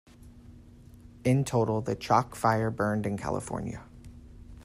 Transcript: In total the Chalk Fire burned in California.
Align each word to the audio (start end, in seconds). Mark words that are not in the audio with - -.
In 1.23 1.43
total 1.43 1.81
the 1.81 1.93
Chalk 1.95 2.33
Fire 2.35 2.71
burned 2.71 3.05
in 3.05 3.19
California. 3.19 3.83